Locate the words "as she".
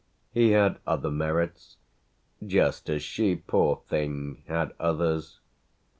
2.89-3.35